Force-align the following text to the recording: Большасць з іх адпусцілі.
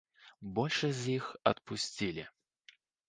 Большасць 0.59 0.97
з 1.01 1.05
іх 1.17 1.27
адпусцілі. 1.51 2.23